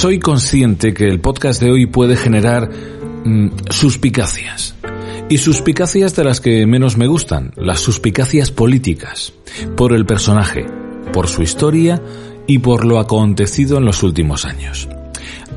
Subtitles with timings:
[0.00, 2.70] soy consciente que el podcast de hoy puede generar
[3.22, 4.74] mm, suspicacias.
[5.28, 9.34] Y suspicacias de las que menos me gustan, las suspicacias políticas,
[9.76, 10.64] por el personaje,
[11.12, 12.02] por su historia
[12.46, 14.88] y por lo acontecido en los últimos años.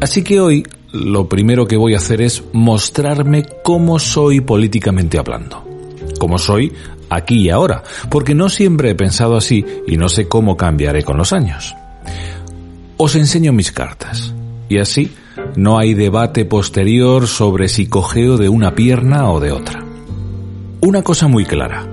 [0.02, 5.66] Así que hoy lo primero que voy a hacer es mostrarme cómo soy políticamente hablando.
[6.20, 6.74] Cómo soy
[7.10, 11.16] aquí y ahora, porque no siempre he pensado así y no sé cómo cambiaré con
[11.16, 11.74] los años.
[13.06, 14.34] Os enseño mis cartas
[14.70, 15.12] y así
[15.58, 19.84] no hay debate posterior sobre si cogeo de una pierna o de otra.
[20.80, 21.86] Una cosa muy clara.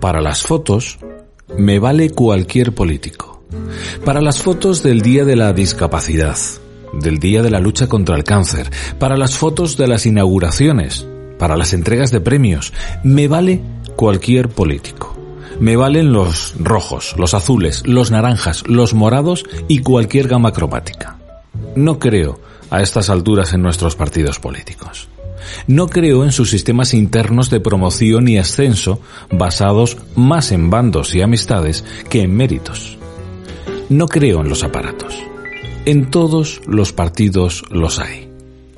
[0.00, 0.98] Para las fotos
[1.58, 3.44] me vale cualquier político.
[4.02, 6.38] Para las fotos del Día de la Discapacidad,
[6.94, 11.06] del Día de la Lucha contra el Cáncer, para las fotos de las inauguraciones,
[11.38, 12.72] para las entregas de premios,
[13.04, 13.60] me vale
[13.94, 15.09] cualquier político.
[15.60, 21.18] Me valen los rojos, los azules, los naranjas, los morados y cualquier gama cromática.
[21.76, 25.08] No creo a estas alturas en nuestros partidos políticos.
[25.66, 31.20] No creo en sus sistemas internos de promoción y ascenso basados más en bandos y
[31.20, 32.96] amistades que en méritos.
[33.90, 35.14] No creo en los aparatos.
[35.84, 38.30] En todos los partidos los hay.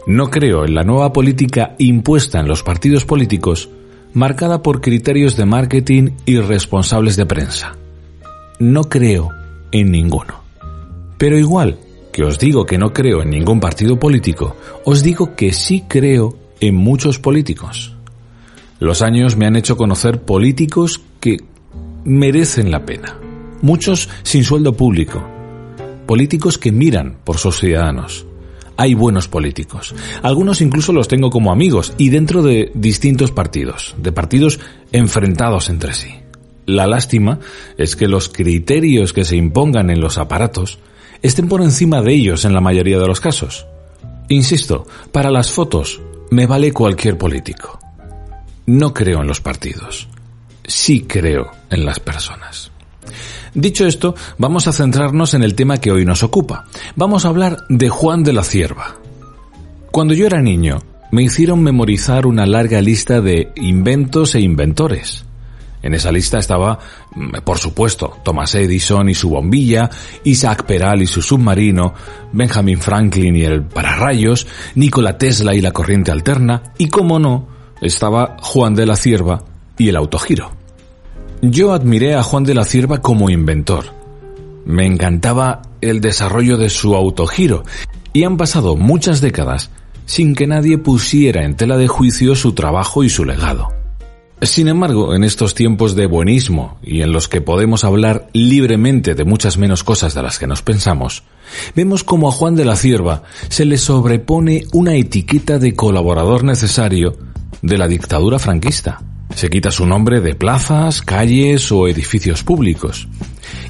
[0.06, 3.68] No creo en la nueva política impuesta en los partidos políticos
[4.14, 7.76] marcada por criterios de marketing y responsables de prensa.
[8.58, 9.30] No creo
[9.70, 10.42] en ninguno.
[11.18, 11.78] Pero igual
[12.12, 16.36] que os digo que no creo en ningún partido político, os digo que sí creo
[16.60, 17.96] en muchos políticos.
[18.78, 21.38] Los años me han hecho conocer políticos que
[22.04, 23.16] merecen la pena.
[23.62, 25.22] Muchos sin sueldo público.
[26.06, 28.26] Políticos que miran por sus ciudadanos
[28.76, 29.94] hay buenos políticos.
[30.22, 34.60] Algunos incluso los tengo como amigos y dentro de distintos partidos, de partidos
[34.92, 36.14] enfrentados entre sí.
[36.66, 37.40] La lástima
[37.76, 40.78] es que los criterios que se impongan en los aparatos
[41.22, 43.66] estén por encima de ellos en la mayoría de los casos.
[44.28, 46.00] Insisto, para las fotos
[46.30, 47.78] me vale cualquier político.
[48.66, 50.08] No creo en los partidos.
[50.64, 52.71] Sí creo en las personas.
[53.54, 56.64] Dicho esto, vamos a centrarnos en el tema que hoy nos ocupa.
[56.96, 58.96] Vamos a hablar de Juan de la Cierva.
[59.90, 60.78] Cuando yo era niño,
[61.10, 65.26] me hicieron memorizar una larga lista de inventos e inventores.
[65.82, 66.78] En esa lista estaba,
[67.14, 69.90] mm, por supuesto, Thomas Edison y su bombilla,
[70.24, 71.92] Isaac Peral y su submarino,
[72.32, 74.46] Benjamin Franklin y el pararrayos,
[74.76, 77.48] Nikola Tesla y la corriente alterna, y como no,
[77.82, 79.44] estaba Juan de la Cierva
[79.76, 80.61] y el autogiro.
[81.44, 83.86] Yo admiré a Juan de la Cierva como inventor.
[84.64, 87.64] Me encantaba el desarrollo de su autogiro
[88.12, 89.72] y han pasado muchas décadas
[90.06, 93.70] sin que nadie pusiera en tela de juicio su trabajo y su legado.
[94.40, 99.24] Sin embargo, en estos tiempos de buenismo y en los que podemos hablar libremente de
[99.24, 101.24] muchas menos cosas de las que nos pensamos,
[101.74, 107.18] vemos como a Juan de la Cierva se le sobrepone una etiqueta de colaborador necesario
[107.62, 109.00] de la dictadura franquista.
[109.34, 113.08] Se quita su nombre de plazas, calles o edificios públicos.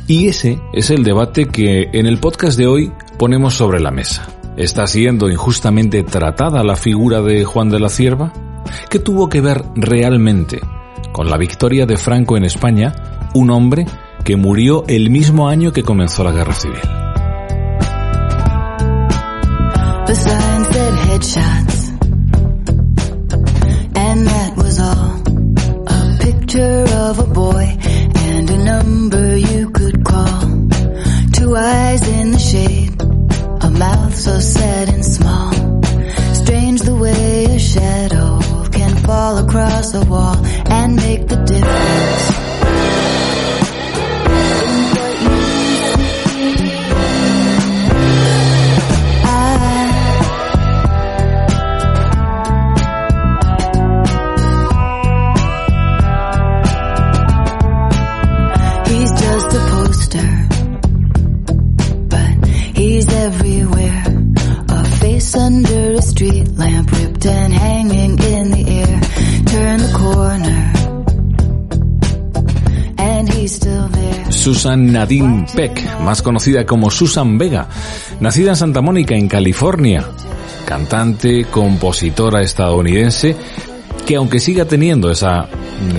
[0.06, 4.28] Y ese es el debate que en el podcast de hoy ponemos sobre la mesa.
[4.56, 8.32] ¿Está siendo injustamente tratada la figura de Juan de la Cierva?
[8.90, 10.60] ¿Qué tuvo que ver realmente
[11.12, 13.86] con la victoria de Franco en España, un hombre
[14.24, 16.80] que murió el mismo año que comenzó la guerra civil?
[27.12, 27.64] Of a boy
[28.26, 30.40] and a number you could call.
[31.32, 33.02] Two eyes in the shade,
[33.62, 35.52] a mouth so sad and small.
[36.34, 38.40] Strange the way a shadow
[38.70, 40.36] can fall across a wall
[40.78, 42.41] and make the difference.
[74.30, 77.68] Susan Nadine Peck, más conocida como Susan Vega,
[78.18, 80.04] nacida en Santa Mónica, en California,
[80.66, 83.36] cantante, compositora estadounidense,
[84.06, 85.48] que aunque siga teniendo esa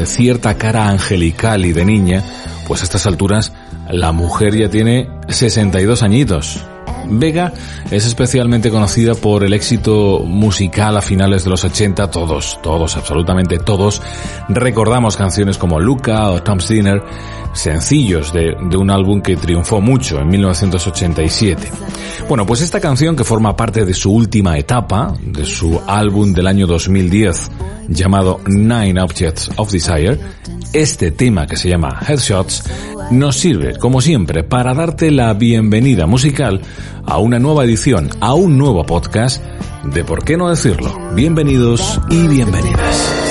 [0.05, 2.23] cierta cara angelical y de niña,
[2.67, 3.53] pues a estas alturas
[3.89, 6.65] la mujer ya tiene 62 añitos.
[7.09, 7.53] Vega
[7.91, 12.09] es especialmente conocida por el éxito musical a finales de los 80.
[12.09, 14.01] Todos, todos, absolutamente todos,
[14.49, 17.01] recordamos canciones como Luca o Tom's Dinner,
[17.53, 21.71] sencillos de, de un álbum que triunfó mucho en 1987.
[22.27, 26.47] Bueno, pues esta canción que forma parte de su última etapa, de su álbum del
[26.47, 27.51] año 2010,
[27.89, 30.19] llamado Nine Objects of Desire,
[30.73, 32.63] este tema que se llama Headshots
[33.11, 36.61] nos sirve, como siempre, para darte la bienvenida musical
[37.05, 39.43] a una nueva edición, a un nuevo podcast
[39.83, 40.93] de ¿Por qué no decirlo?
[41.13, 43.22] Bienvenidos y bienvenidas.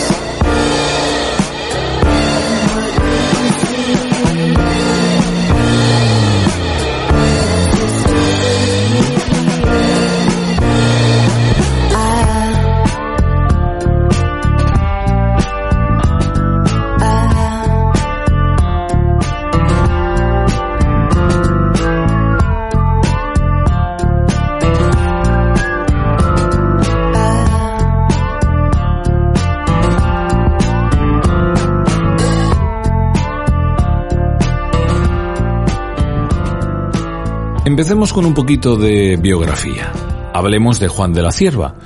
[37.73, 39.91] Empecemos con un poquito de biografía.
[40.35, 41.77] Hablemos de Juan de la Cierva.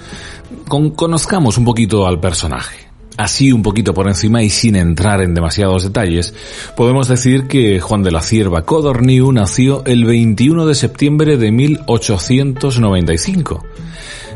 [0.66, 2.88] Con, conozcamos un poquito al personaje.
[3.16, 6.34] Así un poquito por encima y sin entrar en demasiados detalles,
[6.76, 13.64] podemos decir que Juan de la Cierva Codorniu nació el 21 de septiembre de 1895.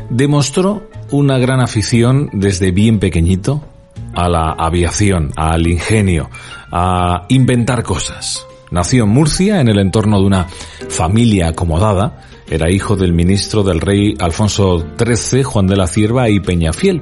[0.09, 3.61] Demostró una gran afición desde bien pequeñito
[4.13, 6.29] a la aviación, al ingenio,
[6.71, 8.47] a inventar cosas.
[8.71, 10.47] Nació en Murcia en el entorno de una
[10.87, 12.21] familia acomodada.
[12.49, 17.01] Era hijo del ministro del rey Alfonso XIII, Juan de la Cierva y Peñafiel.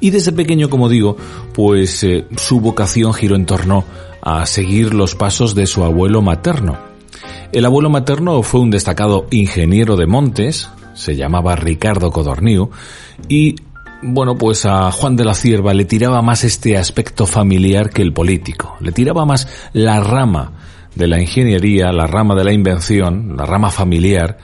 [0.00, 1.18] Y desde pequeño, como digo,
[1.52, 3.84] pues eh, su vocación giró en torno
[4.22, 6.78] a seguir los pasos de su abuelo materno.
[7.52, 12.70] El abuelo materno fue un destacado ingeniero de montes, se llamaba Ricardo Codorniu,
[13.28, 13.56] y
[14.00, 18.14] bueno, pues a Juan de la Cierva le tiraba más este aspecto familiar que el
[18.14, 20.52] político, le tiraba más la rama
[20.94, 24.38] de la ingeniería, la rama de la invención, la rama familiar,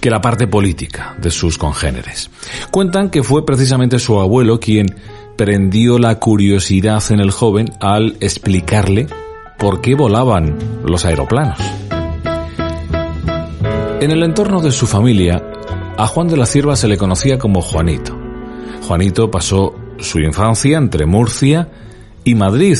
[0.00, 2.30] que la parte política de sus congéneres.
[2.70, 4.94] Cuentan que fue precisamente su abuelo quien
[5.36, 9.06] prendió la curiosidad en el joven al explicarle
[9.58, 11.58] por qué volaban los aeroplanos.
[14.00, 15.42] En el entorno de su familia,
[15.96, 18.14] a Juan de la Cierva se le conocía como Juanito.
[18.86, 21.68] Juanito pasó su infancia entre Murcia
[22.24, 22.76] y Madrid.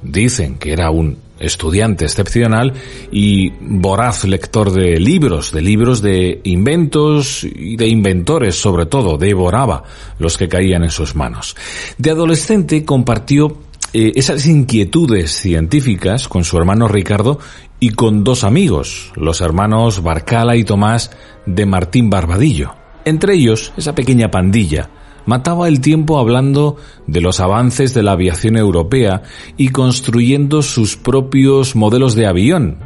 [0.00, 2.72] Dicen que era un estudiante excepcional
[3.10, 9.84] y voraz lector de libros, de libros de inventos y de inventores sobre todo, devoraba
[10.18, 11.56] los que caían en sus manos.
[11.98, 13.58] De adolescente compartió
[13.92, 17.38] eh, esas inquietudes científicas con su hermano Ricardo
[17.78, 21.10] y con dos amigos, los hermanos Barcala y Tomás
[21.44, 22.74] de Martín Barbadillo.
[23.04, 24.88] Entre ellos, esa pequeña pandilla,
[25.26, 26.76] mataba el tiempo hablando
[27.06, 29.22] de los avances de la aviación europea
[29.56, 32.78] y construyendo sus propios modelos de avión,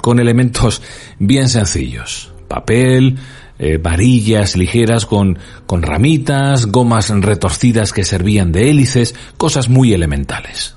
[0.00, 0.82] con elementos
[1.18, 2.32] bien sencillos.
[2.48, 3.18] Papel,
[3.58, 10.76] eh, varillas ligeras con, con ramitas, gomas retorcidas que servían de hélices, cosas muy elementales.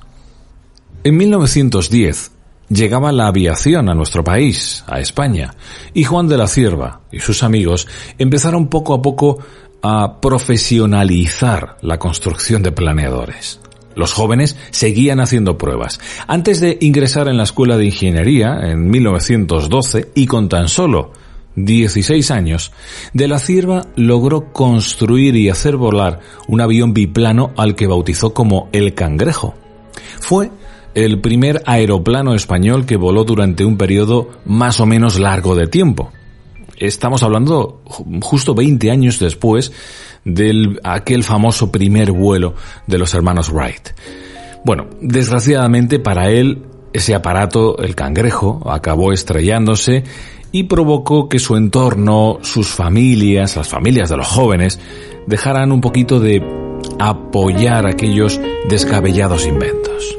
[1.03, 2.31] En 1910
[2.69, 5.55] llegaba la aviación a nuestro país, a España,
[5.93, 7.87] y Juan de la Cierva y sus amigos
[8.17, 9.39] empezaron poco a poco
[9.81, 13.59] a profesionalizar la construcción de planeadores.
[13.95, 15.99] Los jóvenes seguían haciendo pruebas.
[16.27, 21.11] Antes de ingresar en la Escuela de Ingeniería en 1912 y con tan solo
[21.55, 22.71] 16 años,
[23.13, 28.69] De la Cierva logró construir y hacer volar un avión biplano al que bautizó como
[28.71, 29.55] el Cangrejo.
[30.19, 30.51] Fue
[30.93, 36.11] el primer aeroplano español que voló durante un periodo más o menos largo de tiempo
[36.77, 37.81] estamos hablando
[38.21, 39.71] justo 20 años después
[40.23, 42.55] de aquel famoso primer vuelo
[42.85, 43.89] de los hermanos Wright.
[44.65, 50.03] Bueno, desgraciadamente para él, ese aparato, el cangrejo, acabó estrellándose
[50.51, 54.79] y provocó que su entorno, sus familias, las familias de los jóvenes,
[55.25, 56.41] dejaran un poquito de
[56.99, 60.15] apoyar aquellos descabellados inventos.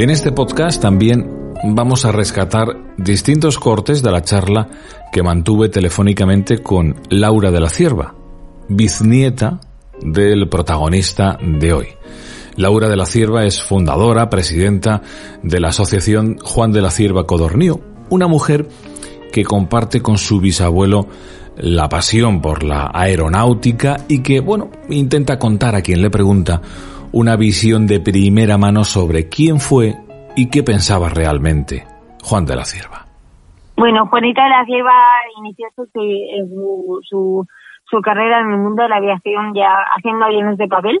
[0.00, 1.28] En este podcast también
[1.64, 4.68] vamos a rescatar distintos cortes de la charla
[5.10, 8.14] que mantuve telefónicamente con Laura de la Cierva,
[8.68, 9.60] biznieta
[10.00, 11.86] del protagonista de hoy.
[12.54, 15.02] Laura de la Cierva es fundadora, presidenta
[15.42, 18.68] de la Asociación Juan de la Cierva Codornío, una mujer
[19.32, 21.08] que comparte con su bisabuelo
[21.56, 26.62] la pasión por la aeronáutica y que, bueno, intenta contar a quien le pregunta
[27.12, 29.94] una visión de primera mano sobre quién fue
[30.36, 31.84] y qué pensaba realmente
[32.22, 33.06] Juan de la Cierva.
[33.76, 34.92] Bueno, Juanita de la Cierva
[35.38, 35.86] inició su,
[37.08, 37.46] su,
[37.84, 41.00] su, carrera en el mundo de la aviación ya haciendo aviones de papel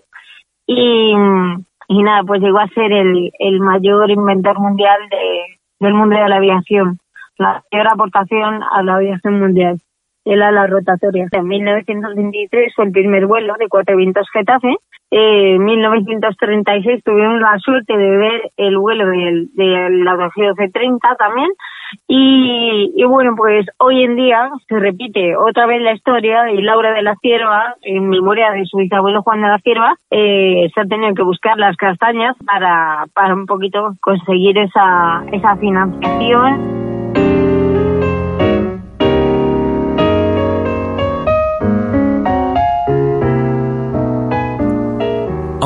[0.66, 1.12] y,
[1.88, 6.28] y nada, pues llegó a ser el, el mayor inventor mundial de, del mundo de
[6.28, 6.98] la aviación,
[7.36, 9.78] la mayor aportación a la aviación mundial
[10.24, 11.26] era la rotatoria.
[11.32, 14.76] En 1923 fue el primer vuelo de cuatro vientos Getafe.
[15.10, 20.04] En 1936 tuvimos la suerte de ver el vuelo del, del
[20.56, 21.48] C-30 también.
[22.06, 26.92] Y, y, bueno, pues hoy en día se repite otra vez la historia y Laura
[26.92, 30.84] de la Cierva, en memoria de su bisabuelo Juan de la Cierva, eh, se ha
[30.84, 36.87] tenido que buscar las castañas para, para un poquito conseguir esa, esa financiación.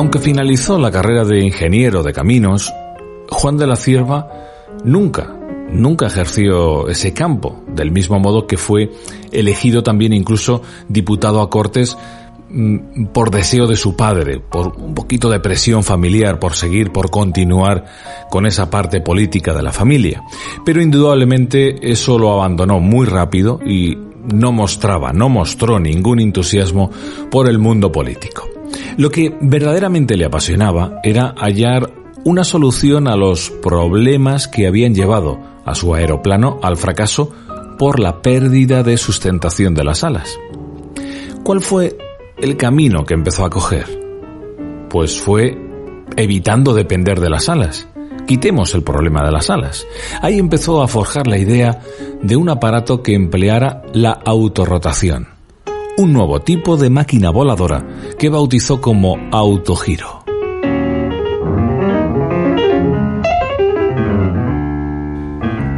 [0.03, 2.73] Aunque finalizó la carrera de ingeniero de caminos,
[3.29, 4.27] Juan de la Cierva
[4.83, 5.33] nunca,
[5.71, 8.91] nunca ejerció ese campo, del mismo modo que fue
[9.31, 11.97] elegido también incluso diputado a Cortes
[12.49, 17.09] mm, por deseo de su padre, por un poquito de presión familiar, por seguir, por
[17.09, 17.85] continuar
[18.29, 20.21] con esa parte política de la familia.
[20.65, 23.97] Pero indudablemente eso lo abandonó muy rápido y
[24.33, 26.91] no mostraba, no mostró ningún entusiasmo
[27.31, 28.52] por el mundo político.
[28.97, 31.91] Lo que verdaderamente le apasionaba era hallar
[32.25, 37.31] una solución a los problemas que habían llevado a su aeroplano al fracaso
[37.77, 40.39] por la pérdida de sustentación de las alas.
[41.43, 41.97] ¿Cuál fue
[42.37, 43.85] el camino que empezó a coger?
[44.89, 45.57] Pues fue
[46.15, 47.87] evitando depender de las alas.
[48.27, 49.85] Quitemos el problema de las alas.
[50.21, 51.81] Ahí empezó a forjar la idea
[52.21, 55.32] de un aparato que empleara la autorrotación
[55.95, 57.85] un nuevo tipo de máquina voladora
[58.17, 60.23] que bautizó como autogiro.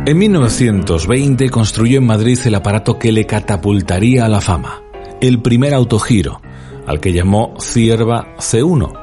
[0.08, 4.84] En 1920 construyó en Madrid el aparato que le catapultaría a la fama,
[5.20, 6.42] el primer autogiro,
[6.86, 8.94] al que llamó Cierva C1.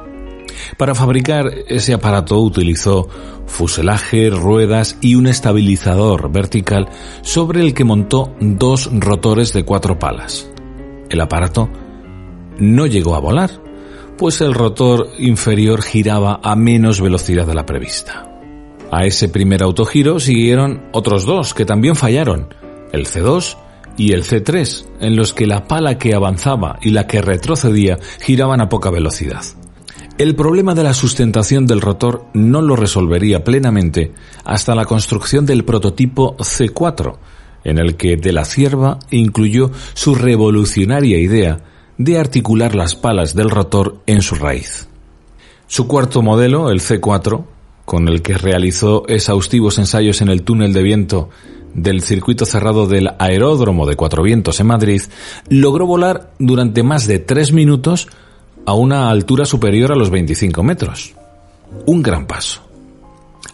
[0.77, 3.09] Para fabricar ese aparato utilizó
[3.45, 6.87] fuselaje, ruedas y un estabilizador vertical
[7.21, 10.52] sobre el que montó dos rotores de cuatro palas
[11.09, 11.69] el aparato
[12.59, 13.51] no llegó a volar,
[14.17, 18.29] pues el rotor inferior giraba a menos velocidad de la prevista.
[18.91, 22.53] A ese primer autogiro siguieron otros dos que también fallaron,
[22.91, 23.57] el C2
[23.97, 28.61] y el C3, en los que la pala que avanzaba y la que retrocedía giraban
[28.61, 29.43] a poca velocidad.
[30.17, 34.13] El problema de la sustentación del rotor no lo resolvería plenamente
[34.45, 37.17] hasta la construcción del prototipo C4,
[37.63, 41.59] en el que de la cierva incluyó su revolucionaria idea
[41.97, 44.87] de articular las palas del rotor en su raíz.
[45.67, 47.45] Su cuarto modelo, el C4,
[47.85, 51.29] con el que realizó exhaustivos ensayos en el túnel de viento
[51.73, 55.01] del circuito cerrado del aeródromo de Cuatro Vientos en Madrid,
[55.49, 58.07] logró volar durante más de tres minutos
[58.65, 61.13] a una altura superior a los 25 metros.
[61.85, 62.61] Un gran paso.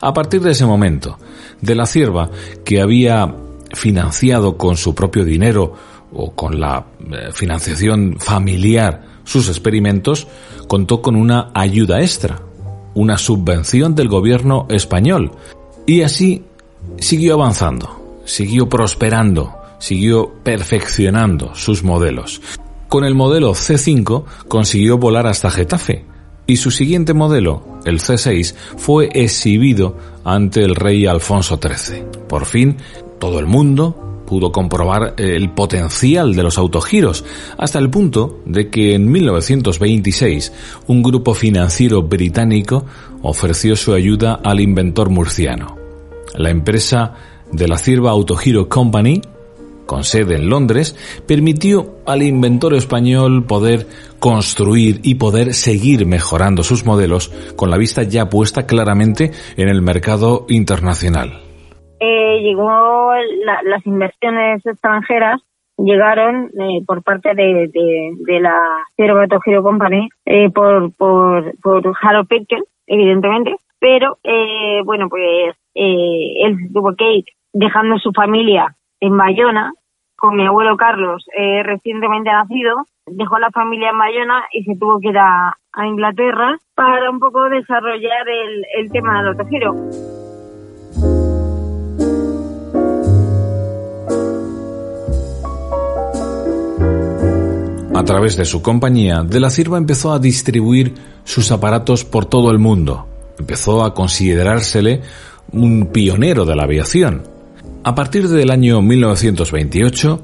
[0.01, 1.17] A partir de ese momento,
[1.61, 2.29] de la cierva,
[2.63, 3.33] que había
[3.73, 5.73] financiado con su propio dinero
[6.13, 10.27] o con la eh, financiación familiar sus experimentos,
[10.67, 12.41] contó con una ayuda extra,
[12.95, 15.31] una subvención del gobierno español.
[15.85, 16.43] Y así
[16.97, 22.41] siguió avanzando, siguió prosperando, siguió perfeccionando sus modelos.
[22.88, 26.05] Con el modelo C5 consiguió volar hasta Getafe
[26.47, 32.03] y su siguiente modelo, el C6, fue exhibido ante el rey Alfonso XIII.
[32.27, 32.77] Por fin
[33.19, 37.25] todo el mundo pudo comprobar el potencial de los autogiros,
[37.57, 40.53] hasta el punto de que en 1926
[40.85, 42.85] un grupo financiero británico
[43.23, 45.75] ofreció su ayuda al inventor murciano.
[46.35, 47.15] La empresa
[47.51, 49.19] de la Cierva Autogiro Company,
[49.88, 50.95] con sede en Londres,
[51.25, 53.88] permitió al inventor español poder
[54.19, 59.81] construir y poder seguir mejorando sus modelos con la vista ya puesta claramente en el
[59.81, 61.49] mercado internacional
[62.00, 63.13] eh, llegó
[63.63, 65.41] las inversiones extranjeras
[65.84, 68.60] llegaron eh, por parte de, de, la
[68.96, 76.34] Zero Giro Company eh, por, por, por Harold Pickel, evidentemente, pero eh, bueno, pues eh,
[76.44, 79.74] él tuvo que ir dejando su familia en Bayona
[80.18, 82.75] con mi abuelo Carlos, eh, recientemente nacido,
[83.06, 87.20] dejó la familia en Bayona y se tuvo que ir a, a Inglaterra para un
[87.20, 89.75] poco desarrollar el, el tema del autogiro.
[98.00, 100.94] A través de su compañía, De la Cierva empezó a distribuir
[101.25, 103.06] sus aparatos por todo el mundo.
[103.38, 105.01] Empezó a considerársele
[105.51, 107.24] un pionero de la aviación.
[107.84, 110.22] A partir del año 1928,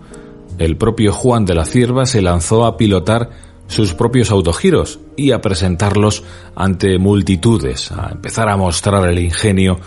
[0.58, 3.32] el propio Juan de la Cierva se lanzó a pilotar
[3.68, 6.24] sus propios autogiros y a presentarlos
[6.56, 9.82] ante multitudes, a empezar a mostrar el ingenio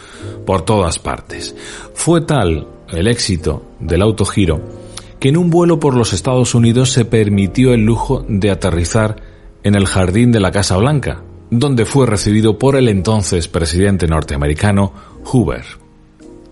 [0.44, 1.56] por todas partes.
[1.94, 4.77] Fue tal el éxito del autogiro
[5.20, 9.16] que en un vuelo por los Estados Unidos se permitió el lujo de aterrizar
[9.64, 14.92] en el jardín de la Casa Blanca, donde fue recibido por el entonces presidente norteamericano
[15.24, 15.64] Hoover.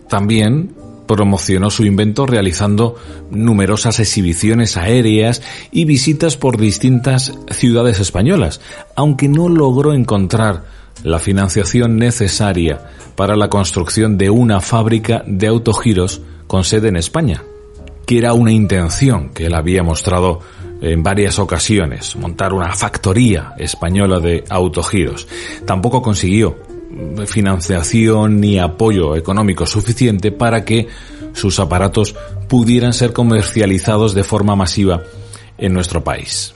[0.09, 0.75] También
[1.07, 2.97] promocionó su invento realizando
[3.31, 8.61] numerosas exhibiciones aéreas y visitas por distintas ciudades españolas,
[8.97, 10.65] aunque no logró encontrar
[11.05, 12.81] la financiación necesaria
[13.15, 17.43] para la construcción de una fábrica de autogiros con sede en España,
[18.07, 20.41] que era una intención que él había mostrado
[20.81, 25.27] en varias ocasiones, montar una factoría española de autogiros.
[25.67, 26.55] Tampoco consiguió
[27.27, 30.87] financiación ni apoyo económico suficiente para que
[31.33, 32.15] sus aparatos
[32.49, 35.01] pudieran ser comercializados de forma masiva
[35.59, 36.53] en nuestro país.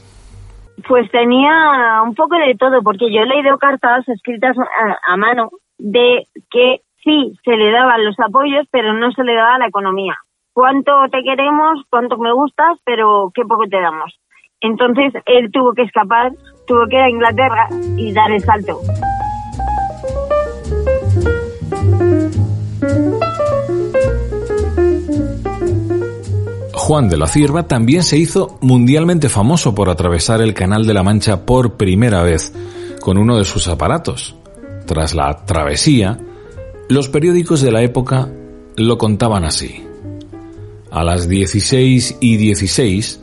[0.89, 5.51] Pues tenía un poco de todo, porque yo he leído cartas escritas a, a mano
[5.79, 10.17] de que sí se le daban los apoyos, pero no se le daba la economía.
[10.53, 14.19] Cuánto te queremos, cuánto me gustas, pero qué poco te damos.
[14.61, 16.33] Entonces él tuvo que escapar,
[16.67, 18.81] tuvo que ir a Inglaterra y dar el salto.
[26.75, 31.05] Juan de la Cierva también se hizo mundialmente famoso por atravesar el Canal de la
[31.05, 32.53] Mancha por primera vez
[33.01, 34.35] con uno de sus aparatos.
[34.87, 36.19] Tras la travesía,
[36.89, 38.29] los periódicos de la época
[38.77, 39.90] lo contaban así.
[40.91, 43.21] A las 16 y 16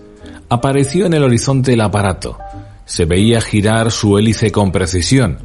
[0.50, 2.38] apareció en el horizonte el aparato.
[2.86, 5.40] Se veía girar su hélice con precisión.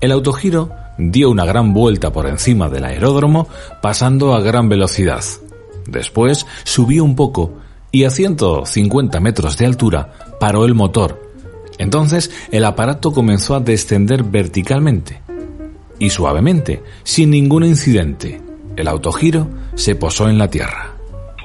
[0.00, 3.48] El autogiro dio una gran vuelta por encima del aeródromo
[3.82, 5.22] pasando a gran velocidad.
[5.86, 7.58] Después subió un poco
[7.92, 11.22] y a 150 metros de altura paró el motor.
[11.76, 15.20] Entonces el aparato comenzó a descender verticalmente
[15.98, 18.40] y suavemente, sin ningún incidente.
[18.76, 20.95] El autogiro se posó en la tierra.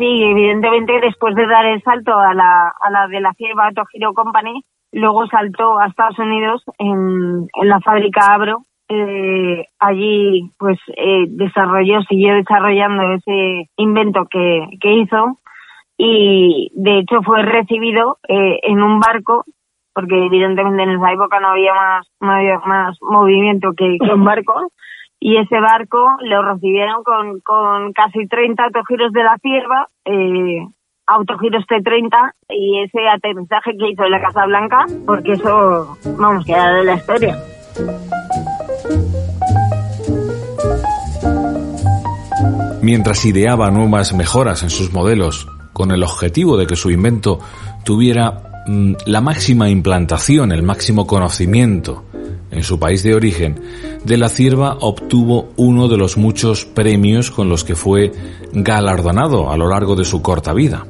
[0.02, 4.16] Sí, evidentemente después de dar el salto a la, a la de la Cierva Autogiro
[4.16, 11.26] Company, luego saltó a Estados Unidos en, en la fábrica Abro eh, allí pues eh,
[11.28, 15.38] desarrolló, siguió desarrollando ese invento que, que hizo
[15.98, 19.46] y de hecho fue recibido eh, en un barco
[19.94, 22.08] porque evidentemente en esa época no había más,
[22.66, 24.72] más movimiento que, un barco
[25.24, 30.68] y ese barco lo recibieron con, con casi 30 autogiros de la cierva, eh,
[31.06, 36.74] autogiros T30 y ese aterrizaje que hizo en la Casa Blanca, porque eso, vamos, queda
[36.74, 37.38] de la historia.
[42.82, 47.38] Mientras ideaba nuevas mejoras en sus modelos con el objetivo de que su invento
[47.86, 52.06] tuviera mm, la máxima implantación, el máximo conocimiento
[52.52, 53.62] en su país de origen,
[54.04, 58.12] de la Cierva obtuvo uno de los muchos premios con los que fue
[58.54, 60.86] galardonado a lo largo de su corta vida.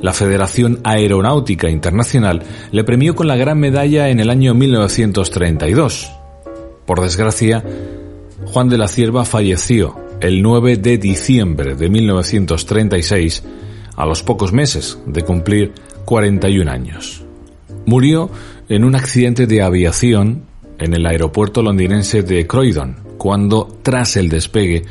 [0.00, 6.10] La Federación Aeronáutica Internacional le premió con la Gran Medalla en el año 1932.
[6.86, 7.62] Por desgracia,
[8.46, 13.42] Juan de la Cierva falleció el 9 de diciembre de 1936,
[13.96, 15.72] a los pocos meses de cumplir
[16.04, 17.24] 41 años.
[17.86, 18.30] Murió
[18.68, 20.44] en un accidente de aviación
[20.80, 24.84] en el aeropuerto londinense de Croydon, cuando, tras el despegue,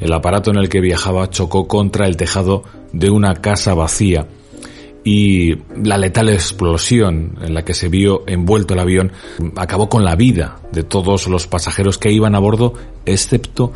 [0.00, 4.26] el aparato en el que viajaba chocó contra el tejado de una casa vacía
[5.04, 9.12] y la letal explosión en la que se vio envuelto el avión
[9.54, 12.72] acabó con la vida de todos los pasajeros que iban a bordo,
[13.04, 13.72] excepto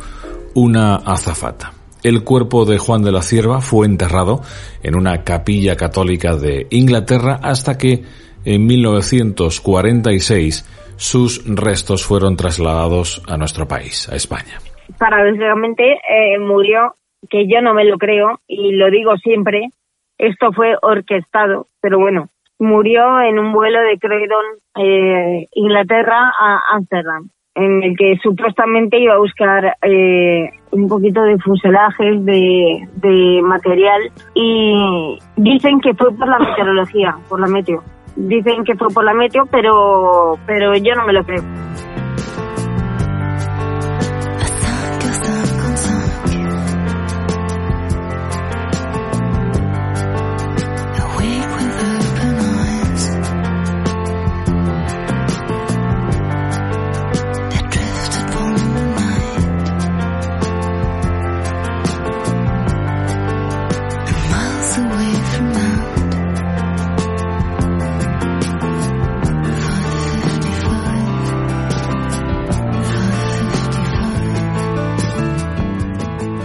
[0.55, 1.73] una azafata.
[2.01, 4.41] El cuerpo de Juan de la Cierva fue enterrado
[4.81, 8.03] en una capilla católica de Inglaterra hasta que
[8.45, 10.65] en 1946
[10.99, 14.59] sus restos fueron trasladados a nuestro país, a España.
[14.97, 16.95] Paradójicamente eh, murió,
[17.29, 19.69] que yo no me lo creo y lo digo siempre,
[20.17, 22.27] esto fue orquestado, pero bueno,
[22.59, 29.13] murió en un vuelo de Croydon, eh, Inglaterra, a Amsterdam, en el que supuestamente iba
[29.13, 36.27] a buscar eh, un poquito de fuselajes, de, de material, y dicen que fue por
[36.27, 37.81] la meteorología, por la meteo.
[38.27, 41.41] Dicen que fue por la meteo, pero, pero yo no me lo creo.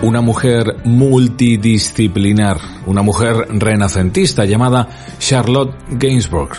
[0.05, 4.87] Una mujer multidisciplinar, una mujer renacentista llamada
[5.19, 6.53] Charlotte Gainsbourg.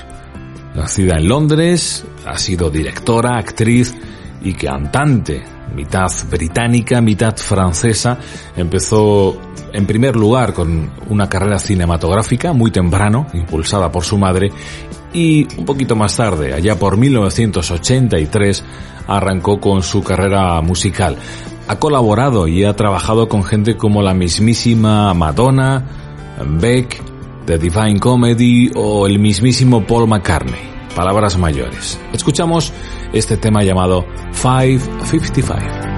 [0.75, 3.95] Nacida en Londres, ha sido directora, actriz
[4.43, 5.43] y cantante,
[5.75, 8.17] mitad británica, mitad francesa.
[8.57, 9.39] Empezó
[9.71, 14.51] en primer lugar con una carrera cinematográfica muy temprano, impulsada por su madre,
[15.13, 18.63] y un poquito más tarde, allá por 1983,
[19.07, 21.15] arrancó con su carrera musical.
[21.67, 25.83] Ha colaborado y ha trabajado con gente como la mismísima Madonna,
[26.59, 27.01] Beck,
[27.45, 30.61] The Divine Comedy o el mismísimo Paul McCartney.
[30.95, 31.99] Palabras mayores.
[32.13, 32.71] Escuchamos
[33.13, 34.05] este tema llamado
[34.41, 35.94] 555.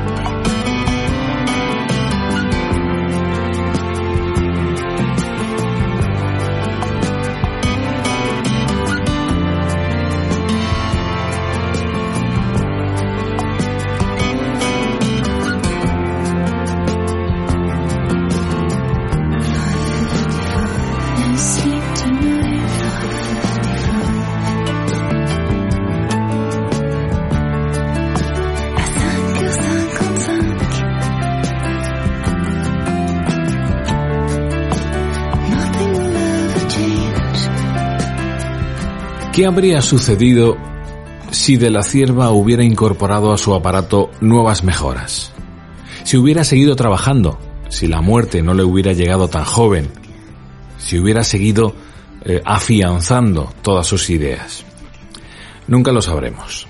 [39.37, 40.57] ¿Qué habría sucedido
[41.29, 45.31] si de la cierva hubiera incorporado a su aparato nuevas mejoras?
[46.05, 47.37] Si hubiera seguido trabajando,
[47.69, 49.89] si la muerte no le hubiera llegado tan joven,
[50.77, 51.73] si hubiera seguido
[52.25, 54.65] eh, afianzando todas sus ideas.
[55.67, 56.67] Nunca lo sabremos.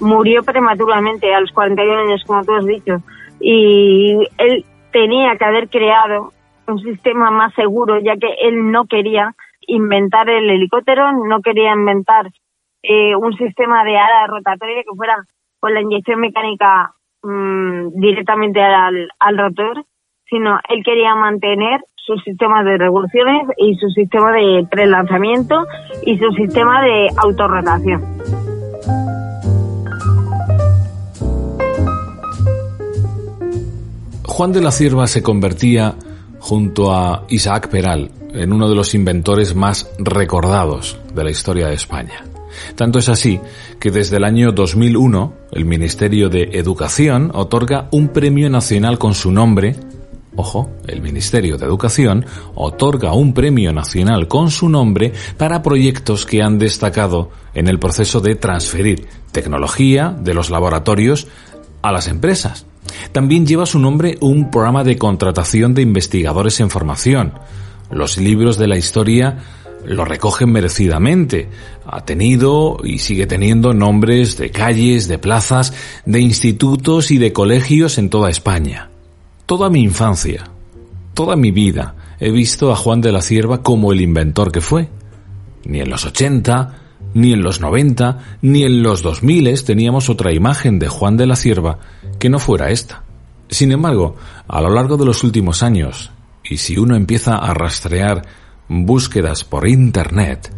[0.00, 2.94] Murió prematuramente a los 41 años, como tú has dicho,
[3.38, 6.32] y él tenía que haber creado
[6.66, 9.32] un sistema más seguro, ya que él no quería
[9.70, 12.26] inventar el helicóptero, no quería inventar
[12.82, 15.16] eh, un sistema de ala rotatoria que fuera
[15.60, 19.84] con la inyección mecánica mm, directamente al, al rotor,
[20.28, 25.66] sino él quería mantener su sistema de revoluciones y su sistema de prelanzamiento
[26.04, 28.02] y su sistema de autorrotación.
[34.24, 35.94] Juan de la Cierva se convertía,
[36.38, 41.74] junto a Isaac Peral, en uno de los inventores más recordados de la historia de
[41.74, 42.24] España.
[42.74, 43.40] Tanto es así
[43.78, 49.30] que desde el año 2001 el Ministerio de Educación otorga un premio nacional con su
[49.30, 49.76] nombre.
[50.36, 56.42] Ojo, el Ministerio de Educación otorga un premio nacional con su nombre para proyectos que
[56.42, 61.26] han destacado en el proceso de transferir tecnología de los laboratorios
[61.82, 62.66] a las empresas.
[63.12, 67.34] También lleva su nombre un programa de contratación de investigadores en formación,
[67.90, 69.38] los libros de la historia
[69.84, 71.48] lo recogen merecidamente.
[71.86, 75.72] Ha tenido y sigue teniendo nombres de calles, de plazas,
[76.04, 78.90] de institutos y de colegios en toda España.
[79.46, 80.44] Toda mi infancia,
[81.14, 84.88] toda mi vida, he visto a Juan de la Cierva como el inventor que fue.
[85.64, 86.78] Ni en los 80,
[87.14, 91.36] ni en los 90, ni en los 2000 teníamos otra imagen de Juan de la
[91.36, 91.78] Cierva
[92.18, 93.02] que no fuera esta.
[93.48, 96.12] Sin embargo, a lo largo de los últimos años,
[96.50, 98.26] y si uno empieza a rastrear
[98.68, 100.52] búsquedas por Internet,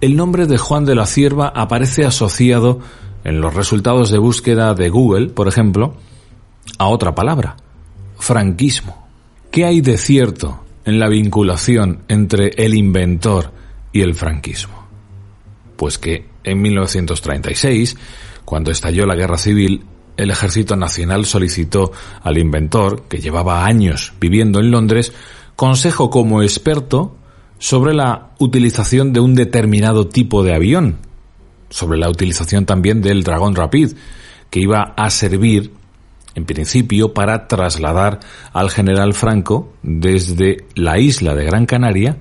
[0.00, 2.80] el nombre de Juan de la Cierva aparece asociado
[3.24, 5.96] en los resultados de búsqueda de Google, por ejemplo,
[6.78, 7.56] a otra palabra,
[8.18, 9.08] franquismo.
[9.50, 13.50] ¿Qué hay de cierto en la vinculación entre el inventor
[13.90, 14.86] y el franquismo?
[15.76, 17.96] Pues que en 1936,
[18.44, 19.84] cuando estalló la guerra civil,
[20.18, 25.12] el Ejército Nacional solicitó al inventor, que llevaba años viviendo en Londres,
[25.58, 27.16] consejo como experto
[27.58, 30.98] sobre la utilización de un determinado tipo de avión,
[31.68, 33.88] sobre la utilización también del Dragón Rapid,
[34.52, 35.72] que iba a servir,
[36.36, 38.20] en principio, para trasladar
[38.54, 42.14] al general Franco desde la isla de Gran Canaria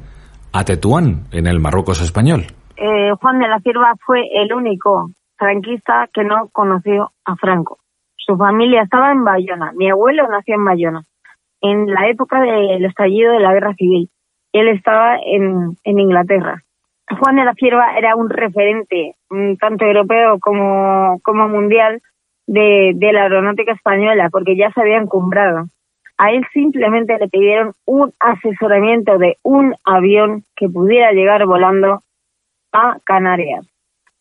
[0.52, 2.48] a Tetuán, en el Marruecos español.
[2.76, 7.78] Eh, Juan de la Cierva fue el único franquista que no conoció a Franco.
[8.16, 9.74] Su familia estaba en Bayona.
[9.76, 11.04] Mi abuelo nació en Bayona
[11.62, 14.10] en la época del estallido de la guerra civil.
[14.54, 16.64] Él estaba en, en Inglaterra.
[17.20, 19.16] Juan de la Cierva era un referente,
[19.60, 22.02] tanto europeo como, como mundial,
[22.48, 25.66] de, de la aeronáutica española, porque ya se había encumbrado.
[26.18, 32.02] A él simplemente le pidieron un asesoramiento de un avión que pudiera llegar volando
[32.74, 33.68] a Canarias,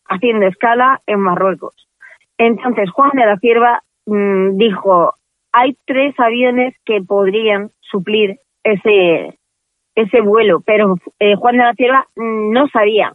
[0.07, 1.87] haciendo escala en Marruecos.
[2.37, 5.15] Entonces Juan de la Cierva mm, dijo,
[5.51, 9.37] hay tres aviones que podrían suplir ese,
[9.95, 13.13] ese vuelo, pero eh, Juan de la Cierva no sabía,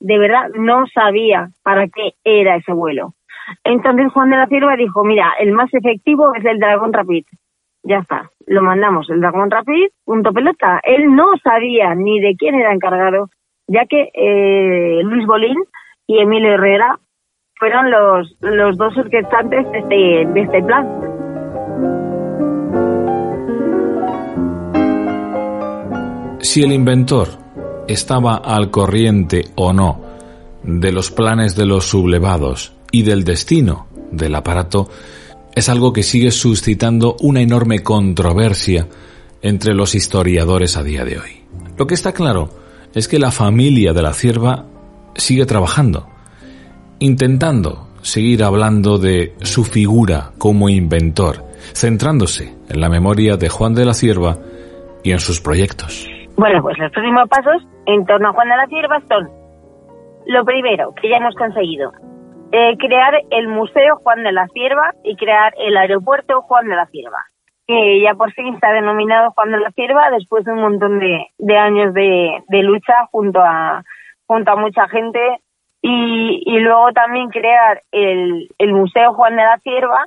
[0.00, 3.14] de verdad no sabía para qué era ese vuelo.
[3.64, 7.24] Entonces Juan de la Cierva dijo, mira, el más efectivo es el Dragón Rapid.
[7.82, 10.80] ya está, lo mandamos el Dragón Rapid, punto pelota.
[10.84, 13.28] Él no sabía ni de quién era encargado,
[13.66, 15.58] ya que eh, Luis Bolín
[16.06, 16.98] y Emilio Herrera
[17.58, 21.07] fueron los, los dos orquestantes de este, de este plan.
[26.48, 27.28] Si el inventor
[27.88, 30.00] estaba al corriente o no
[30.62, 34.88] de los planes de los sublevados y del destino del aparato,
[35.54, 38.88] es algo que sigue suscitando una enorme controversia
[39.42, 41.42] entre los historiadores a día de hoy.
[41.76, 42.48] Lo que está claro
[42.94, 44.64] es que la familia de la cierva
[45.16, 46.08] sigue trabajando,
[46.98, 53.84] intentando seguir hablando de su figura como inventor, centrándose en la memoria de Juan de
[53.84, 54.38] la Cierva
[55.04, 56.06] y en sus proyectos.
[56.38, 59.28] Bueno, pues los próximos pasos en torno a Juan de la Cierva son
[60.26, 61.90] lo primero que ya hemos conseguido,
[62.52, 66.86] eh, crear el Museo Juan de la Cierva y crear el Aeropuerto Juan de la
[66.86, 67.24] Cierva,
[67.66, 71.56] que ya por fin está denominado Juan de la Cierva después de un montón de,
[71.56, 73.82] años de, lucha junto a,
[74.28, 75.40] junto a mucha gente
[75.82, 80.06] y, y luego también crear el, el Museo Juan de la Cierva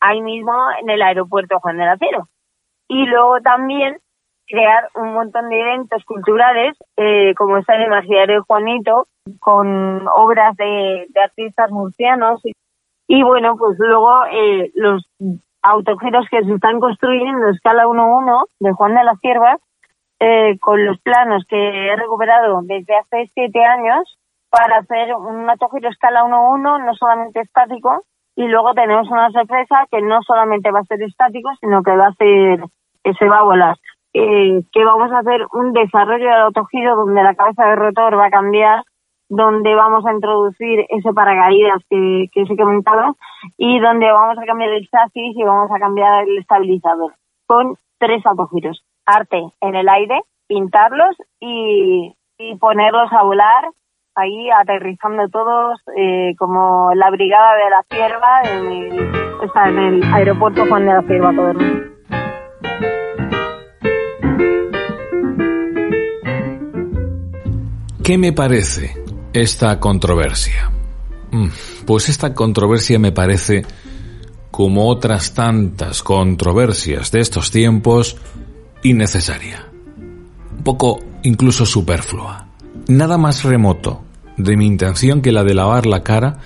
[0.00, 2.24] ahí mismo en el Aeropuerto Juan de la Cierva.
[2.88, 3.98] Y luego también
[4.48, 9.06] crear un montón de eventos culturales, eh, como está el Imaginario Juanito,
[9.40, 12.40] con obras de, artistas murcianos.
[13.06, 15.06] Y, bueno, pues luego eh, los
[15.62, 19.60] autogiros que se están construyendo en escala 1-1 de Juan de las Ciervas,
[20.20, 24.18] eh, con los planos que he recuperado desde hace siete años
[24.50, 28.02] para hacer un autogiro escala 1-1, no solamente estático,
[28.34, 32.08] y luego tenemos una sorpresa que no solamente va a ser estático, sino que va
[32.08, 32.60] a ser,
[33.04, 33.76] que se va a volar
[34.14, 38.26] eh, que vamos a hacer un desarrollo del autogiro donde la cabeza de rotor va
[38.26, 38.82] a cambiar,
[39.28, 43.16] donde vamos a introducir ese paracaídas que, que os he comentado
[43.56, 47.14] y donde vamos a cambiar el chasis y vamos a cambiar el estabilizador
[47.46, 48.82] con tres autogiros.
[49.04, 52.14] Arte en el aire, pintarlos y,
[52.60, 53.64] ponerlos a volar
[54.14, 59.10] ahí aterrizando todos eh, como la brigada de la cierva en el,
[59.66, 61.52] en el aeropuerto Juan de la Cierva todo
[68.08, 68.94] ¿Qué me parece
[69.34, 70.72] esta controversia?
[71.30, 71.48] Mm,
[71.84, 73.66] pues esta controversia me parece,
[74.50, 78.16] como otras tantas controversias de estos tiempos,
[78.82, 79.68] innecesaria.
[80.56, 82.48] Un poco incluso superflua.
[82.86, 84.04] Nada más remoto
[84.38, 86.38] de mi intención que la de lavar la cara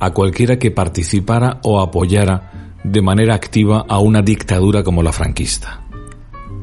[0.00, 5.82] a cualquiera que participara o apoyara de manera activa a una dictadura como la franquista.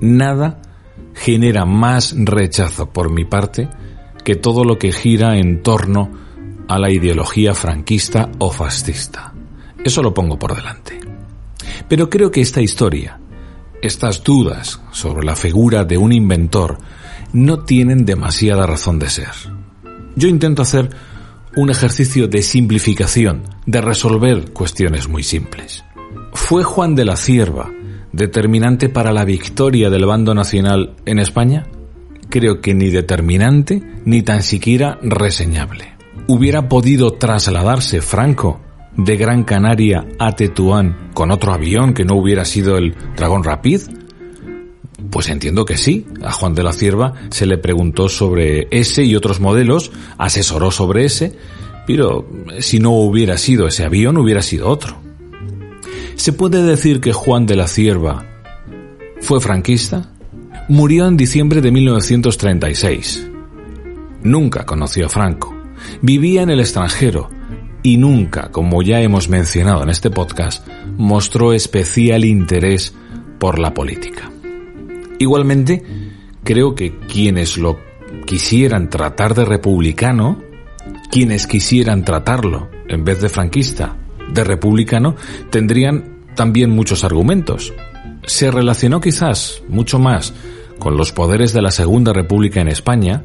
[0.02, 0.60] Nada
[1.14, 3.70] genera más rechazo por mi parte
[4.30, 6.12] que todo lo que gira en torno
[6.68, 9.34] a la ideología franquista o fascista.
[9.84, 11.00] Eso lo pongo por delante.
[11.88, 13.20] Pero creo que esta historia,
[13.82, 16.78] estas dudas sobre la figura de un inventor,
[17.34, 19.32] no tienen demasiada razón de ser.
[20.16, 20.92] Yo intento hacer
[21.56, 25.84] un ejercicio de simplificación, de resolver cuestiones muy simples.
[26.34, 27.72] ¿Fue Juan de la Cierva
[28.12, 31.66] determinante para la victoria del bando nacional en España?
[32.30, 35.96] Creo que ni determinante ni tan siquiera reseñable.
[36.28, 38.62] ¿Hubiera podido trasladarse Franco
[38.96, 43.82] de Gran Canaria a Tetuán con otro avión que no hubiera sido el Dragón Rapid?
[45.10, 46.06] Pues entiendo que sí.
[46.22, 51.06] A Juan de la Cierva se le preguntó sobre ese y otros modelos, asesoró sobre
[51.06, 51.36] ese,
[51.88, 52.28] pero
[52.60, 54.98] si no hubiera sido ese avión, hubiera sido otro.
[56.16, 58.26] ¿Se puede decir que Juan de la Cierva
[59.22, 60.12] fue franquista?
[60.70, 63.28] Murió en diciembre de 1936.
[64.22, 65.52] Nunca conoció a Franco.
[66.04, 67.32] Vivía en el extranjero
[67.82, 72.94] y nunca, como ya hemos mencionado en este podcast, mostró especial interés
[73.40, 74.32] por la política.
[75.18, 75.84] Igualmente,
[76.44, 77.80] creo que quienes lo
[78.28, 80.40] quisieran tratar de republicano,
[81.10, 83.98] quienes quisieran tratarlo, en vez de franquista,
[84.32, 85.16] de republicano,
[85.50, 87.74] tendrían también muchos argumentos.
[88.28, 90.32] Se relacionó quizás mucho más
[90.80, 93.24] con los poderes de la Segunda República en España,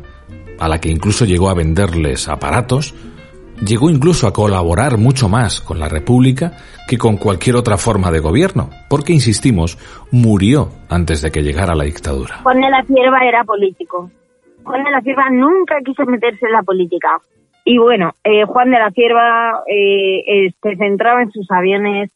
[0.59, 2.95] a la que incluso llegó a venderles aparatos,
[3.65, 6.53] llegó incluso a colaborar mucho más con la República
[6.89, 9.79] que con cualquier otra forma de gobierno, porque, insistimos,
[10.11, 12.41] murió antes de que llegara la dictadura.
[12.43, 14.11] Juan de la Cierva era político.
[14.65, 17.19] Juan de la Cierva nunca quiso meterse en la política.
[17.65, 22.11] Y bueno, eh, Juan de la Cierva eh, se centraba en sus aviones,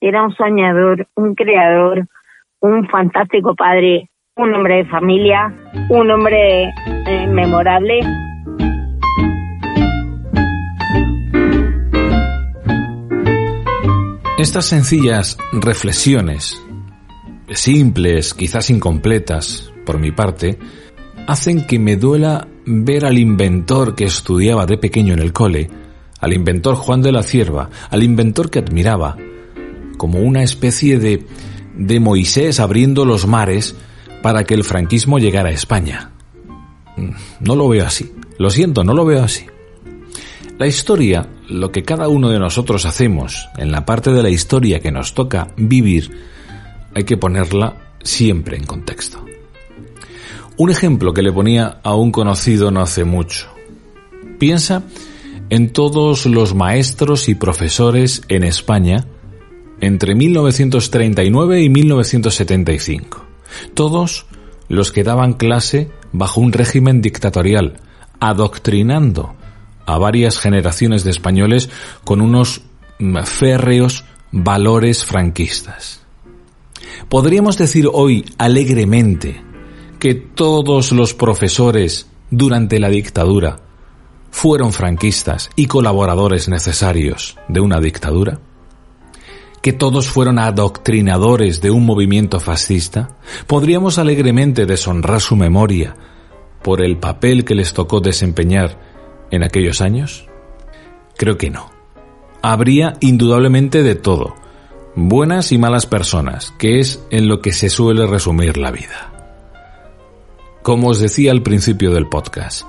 [0.00, 2.06] era un soñador, un creador,
[2.60, 5.54] un fantástico padre, un hombre de familia,
[5.90, 8.00] un hombre eh, memorable.
[14.38, 16.58] Estas sencillas reflexiones
[17.50, 20.58] simples, quizás incompletas, por mi parte,
[21.26, 25.68] hacen que me duela ver al inventor que estudiaba de pequeño en el cole,
[26.18, 29.18] al inventor Juan de la Cierva, al inventor que admiraba,
[29.98, 31.26] como una especie de,
[31.76, 33.76] de Moisés abriendo los mares
[34.22, 36.10] para que el franquismo llegara a España.
[36.96, 38.12] Mm, no lo veo así.
[38.38, 39.46] Lo siento, no lo veo así.
[40.58, 44.80] La historia, lo que cada uno de nosotros hacemos en la parte de la historia
[44.80, 46.10] que nos toca vivir,
[46.94, 49.24] hay que ponerla siempre en contexto.
[50.56, 53.46] Un ejemplo que le ponía a un conocido no hace mucho.
[54.38, 54.82] Piensa
[55.48, 59.06] en todos los maestros y profesores en España
[59.80, 63.29] entre 1939 y 1975.
[63.74, 64.26] Todos
[64.68, 67.80] los que daban clase bajo un régimen dictatorial,
[68.20, 69.34] adoctrinando
[69.86, 71.70] a varias generaciones de españoles
[72.04, 72.62] con unos
[73.24, 76.02] férreos valores franquistas.
[77.08, 79.42] Podríamos decir hoy alegremente
[79.98, 83.60] que todos los profesores durante la dictadura
[84.30, 88.40] fueron franquistas y colaboradores necesarios de una dictadura?
[89.62, 93.16] ¿Que todos fueron adoctrinadores de un movimiento fascista?
[93.46, 95.96] ¿Podríamos alegremente deshonrar su memoria
[96.62, 98.78] por el papel que les tocó desempeñar
[99.30, 100.26] en aquellos años?
[101.16, 101.70] Creo que no.
[102.40, 104.34] Habría indudablemente de todo,
[104.94, 109.12] buenas y malas personas, que es en lo que se suele resumir la vida.
[110.62, 112.66] Como os decía al principio del podcast,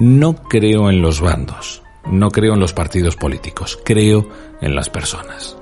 [0.00, 4.28] no creo en los bandos, no creo en los partidos políticos, creo
[4.60, 5.55] en las personas.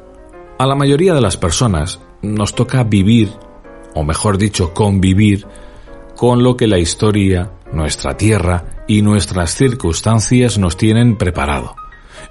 [0.57, 3.33] A la mayoría de las personas nos toca vivir,
[3.95, 5.47] o mejor dicho, convivir,
[6.17, 11.75] con lo que la historia, nuestra tierra y nuestras circunstancias nos tienen preparado.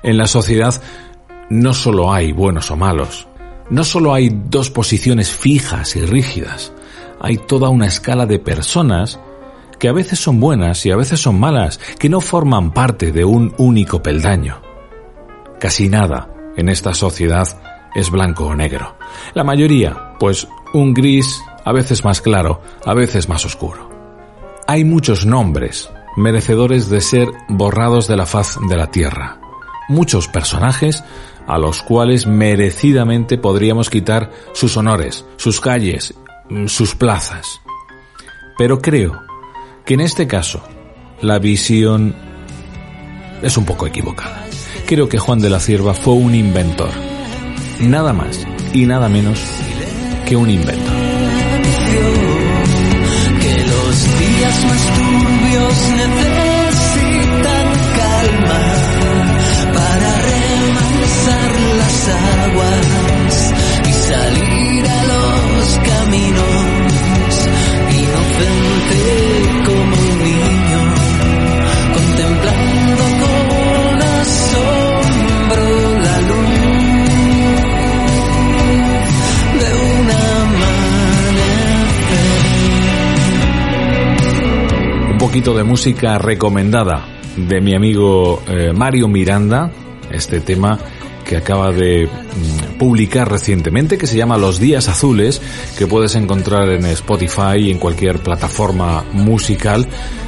[0.04, 0.82] En la sociedad
[1.50, 3.28] no solo hay buenos o malos,
[3.70, 6.72] no solo hay dos posiciones fijas y rígidas,
[7.20, 9.20] hay toda una escala de personas
[9.80, 13.26] que a veces son buenas y a veces son malas, que no forman parte de
[13.26, 14.62] un único peldaño.
[15.60, 18.96] Casi nada en esta sociedad es blanco o negro.
[19.34, 23.90] La mayoría, pues un gris, a veces más claro, a veces más oscuro.
[24.68, 29.40] Hay muchos nombres merecedores de ser borrados de la faz de la tierra.
[29.90, 31.04] Muchos personajes
[31.48, 36.14] a los cuales merecidamente podríamos quitar sus honores, sus calles,
[36.68, 37.62] sus plazas.
[38.58, 39.22] Pero creo
[39.86, 40.62] que en este caso
[41.22, 42.16] la visión
[43.42, 44.46] es un poco equivocada.
[44.86, 46.90] Creo que Juan de la Cierva fue un inventor,
[47.80, 49.40] nada más y nada menos
[50.26, 50.50] que un
[54.20, 55.03] días
[85.52, 89.70] de música recomendada de mi amigo eh, Mario Miranda,
[90.10, 90.80] este tema
[91.26, 95.42] que acaba de mm, publicar recientemente, que se llama Los Días Azules,
[95.78, 99.86] que puedes encontrar en Spotify y en cualquier plataforma musical,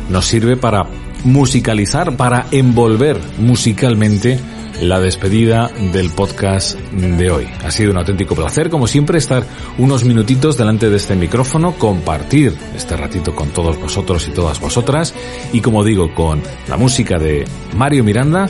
[0.10, 0.84] nos sirve para
[1.24, 4.38] musicalizar, para envolver musicalmente
[4.82, 7.48] la despedida del podcast de hoy.
[7.64, 9.46] Ha sido un auténtico placer, como siempre, estar
[9.78, 15.14] unos minutitos delante de este micrófono, compartir este ratito con todos vosotros y todas vosotras,
[15.54, 18.50] y como digo, con la música de Mario Miranda,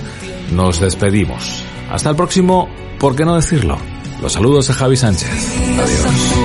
[0.52, 1.64] nos despedimos.
[1.90, 3.78] Hasta el próximo, ¿por qué no decirlo?
[4.22, 5.30] Los saludos de Javi Sánchez.
[5.80, 6.45] Adiós.